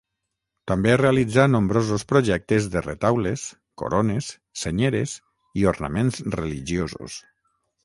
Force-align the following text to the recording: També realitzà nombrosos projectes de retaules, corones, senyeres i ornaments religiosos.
També 0.69 0.93
realitzà 1.01 1.43
nombrosos 1.55 2.05
projectes 2.13 2.69
de 2.77 2.83
retaules, 2.87 3.45
corones, 3.83 4.31
senyeres 4.63 5.15
i 5.63 5.69
ornaments 5.75 6.21
religiosos. 6.41 7.23